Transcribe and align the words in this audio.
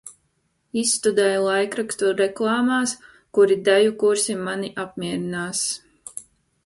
Izstudēju 0.83 1.43
laikrakstu 1.47 2.09
reklāmās 2.23 2.95
kuri 3.39 3.59
deju 3.71 3.93
kursi 4.05 4.39
mani 4.49 4.73
apmierinās. 4.87 5.63